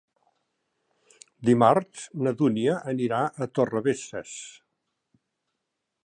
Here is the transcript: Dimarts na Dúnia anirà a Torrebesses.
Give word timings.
Dimarts 1.49 2.05
na 2.27 2.33
Dúnia 2.39 2.77
anirà 2.93 3.19
a 3.25 3.51
Torrebesses. 3.59 4.33